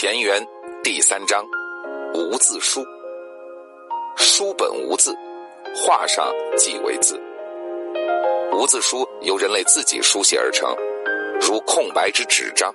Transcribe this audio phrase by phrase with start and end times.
[0.00, 0.40] 前缘
[0.84, 1.44] 第三章，
[2.14, 2.86] 无字书。
[4.14, 5.12] 书本无字，
[5.74, 7.20] 画上即为字。
[8.52, 10.72] 无字书由人类自己书写而成，
[11.40, 12.72] 如空白之纸张。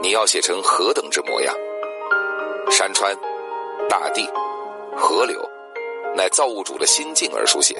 [0.00, 1.52] 你要写成何等之模样？
[2.70, 3.12] 山川、
[3.88, 4.24] 大地、
[4.96, 5.36] 河流，
[6.14, 7.74] 乃造物主的心境而书写。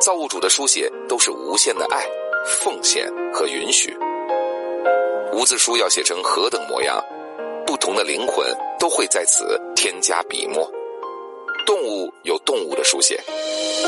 [0.00, 2.06] 造物主的书写都是无限的爱、
[2.46, 3.98] 奉献和允许。
[5.32, 7.04] 无字书要写成何等模样？
[7.86, 8.44] 同的灵魂
[8.80, 10.68] 都会在此添加笔墨。
[11.64, 13.14] 动物有动物的书写，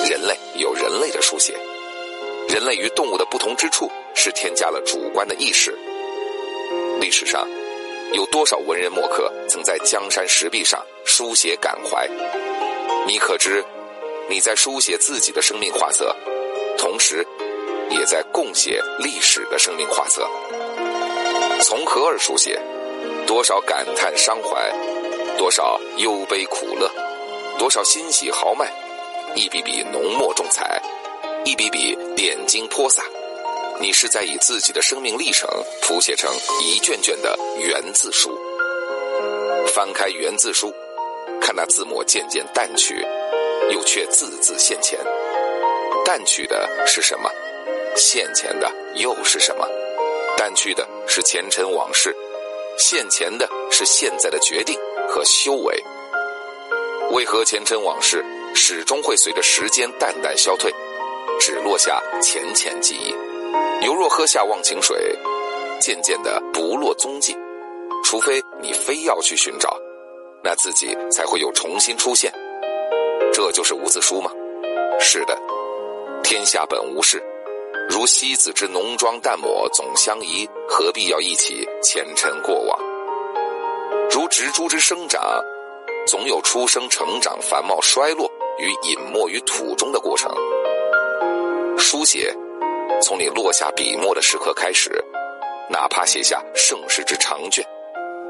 [0.08, 1.52] 人类有人类的书写。
[2.48, 5.76] 人类与动物的不同之处是添加了主观的意识。
[7.00, 7.44] 历史上，
[8.12, 12.08] 有多少文人墨客曾在江山石壁上书写感怀？
[13.04, 13.64] 你可知，
[14.30, 16.14] 你在书写自己的生命画册，
[16.78, 17.26] 同时，
[17.90, 20.24] 也在共写历史的生命画册。
[21.62, 22.60] 从何而书写？
[23.28, 24.72] 多少感叹伤怀，
[25.36, 26.90] 多少忧悲苦乐，
[27.58, 28.72] 多少欣喜豪迈，
[29.34, 30.80] 一笔笔浓墨重彩，
[31.44, 33.02] 一笔笔点睛泼洒。
[33.80, 35.46] 你是在以自己的生命历程
[35.82, 38.30] 谱写成一卷卷的原字书。
[39.74, 40.72] 翻开原字书，
[41.38, 43.06] 看那字墨渐渐淡去，
[43.70, 44.98] 又却字字现前。
[46.02, 47.30] 淡去的是什么？
[47.94, 49.68] 现前的又是什么？
[50.34, 52.16] 淡去的是前尘往事。
[52.78, 55.84] 现前的是现在的决定和修为。
[57.10, 60.72] 为何前尘往事始终会随着时间淡淡消退，
[61.40, 63.14] 只落下浅浅记忆，
[63.84, 64.96] 犹若喝下忘情水，
[65.80, 67.36] 渐渐的不落踪迹？
[68.04, 69.76] 除非你非要去寻找，
[70.42, 72.32] 那自己才会有重新出现。
[73.32, 74.30] 这就是无字书吗？
[75.00, 75.36] 是的，
[76.22, 77.22] 天下本无事。
[77.88, 82.78] 如西子之浓妆淡抹总相宜，何必要一起前尘过往？
[84.10, 85.42] 如植株之生长，
[86.06, 90.30] 总有出生、成长、繁茂、衰落与隐没于土中的过程。
[91.78, 92.32] 书写，
[93.02, 95.02] 从你落下笔墨的时刻开始，
[95.70, 97.64] 哪怕写下盛世之长卷，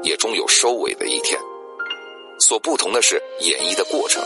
[0.03, 1.37] 也终有收尾的一天。
[2.39, 4.23] 所不同的是演绎的过程，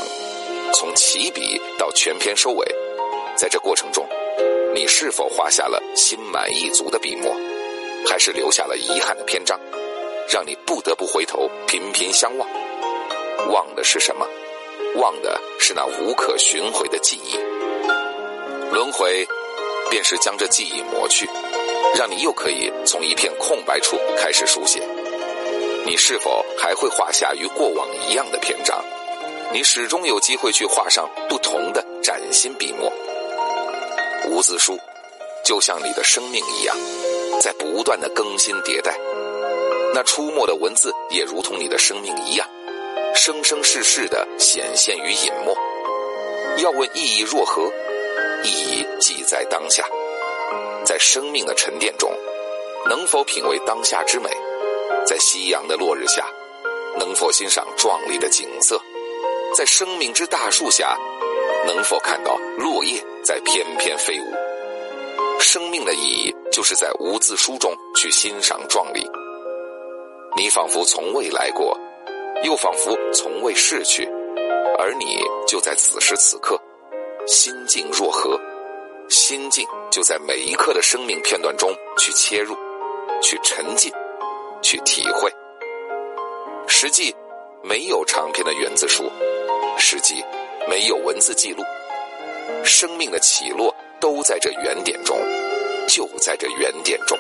[0.74, 2.66] 从起笔到全篇收尾，
[3.36, 4.08] 在这过程中。
[4.76, 7.32] 你是否画下了心满意足的笔墨，
[8.08, 9.60] 还是留下了遗憾的篇章，
[10.28, 12.50] 让你不得不回头频频相望？
[13.52, 14.28] 望的是什么？
[14.96, 17.38] 望的是那无可寻回的记忆。
[18.74, 19.28] 轮回，
[19.92, 21.30] 便是将这记忆抹去，
[21.96, 24.82] 让你又可以从一片空白处开始书写。
[25.86, 28.84] 你是否还会画下与过往一样的篇章？
[29.52, 32.92] 你始终有机会去画上不同的崭新笔墨。
[34.26, 34.80] 无字书，
[35.44, 36.76] 就像你的生命一样，
[37.42, 38.98] 在不断的更新迭代。
[39.94, 42.48] 那出没的文字也如同你的生命一样，
[43.16, 45.56] 生生世世的显现于隐没。
[46.62, 47.72] 要问意义若何？
[48.44, 49.84] 意义即在当下，
[50.86, 52.12] 在生命的沉淀中，
[52.90, 54.30] 能否品味当下之美？
[55.06, 56.28] 在夕阳的落日下，
[56.98, 58.82] 能否欣赏壮丽的景色？
[59.56, 60.98] 在生命之大树下。
[61.66, 65.40] 能否看到落叶在翩翩飞舞？
[65.40, 69.06] 生命的意义就是在无字书中去欣赏壮丽。
[70.36, 71.78] 你仿佛从未来过，
[72.44, 74.06] 又仿佛从未逝去，
[74.78, 76.60] 而你就在此时此刻，
[77.28, 78.40] 心境若何？
[79.10, 82.56] 心境就在每一刻的生命片段中去切入，
[83.22, 83.92] 去沉浸，
[84.62, 85.32] 去体会。
[86.68, 87.14] 实际
[87.62, 89.12] 没有长篇的原字书，
[89.78, 90.24] 实际。
[90.70, 91.64] 没有文字记录，
[92.64, 95.18] 生命的起落都在这原点中，
[95.88, 97.18] 就在这原点中。